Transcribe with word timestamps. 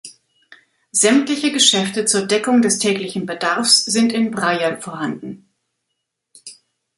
Sämtliche 0.91 1.51
Geschäfte 1.51 2.05
zur 2.05 2.25
Deckung 2.25 2.63
des 2.63 2.79
täglichen 2.79 3.27
Bedarfs 3.27 3.85
sind 3.85 4.11
in 4.13 4.31
Breyell 4.31 4.81
vorhanden. 4.81 5.47